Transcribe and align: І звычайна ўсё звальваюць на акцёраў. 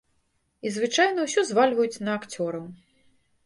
І 0.67 0.71
звычайна 0.77 1.27
ўсё 1.27 1.39
звальваюць 1.51 2.01
на 2.07 2.19
акцёраў. 2.23 2.69